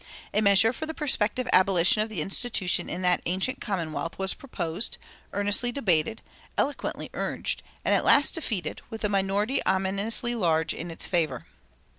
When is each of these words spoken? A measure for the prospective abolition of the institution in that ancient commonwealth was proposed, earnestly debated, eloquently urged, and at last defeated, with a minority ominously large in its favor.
A 0.33 0.41
measure 0.41 0.73
for 0.73 0.87
the 0.87 0.95
prospective 0.95 1.47
abolition 1.53 2.01
of 2.01 2.09
the 2.09 2.21
institution 2.23 2.89
in 2.89 3.03
that 3.03 3.21
ancient 3.27 3.61
commonwealth 3.61 4.17
was 4.17 4.33
proposed, 4.33 4.97
earnestly 5.31 5.71
debated, 5.71 6.23
eloquently 6.57 7.11
urged, 7.13 7.61
and 7.85 7.93
at 7.93 8.03
last 8.03 8.33
defeated, 8.33 8.81
with 8.89 9.03
a 9.03 9.09
minority 9.09 9.63
ominously 9.63 10.33
large 10.33 10.73
in 10.73 10.89
its 10.89 11.05
favor. 11.05 11.45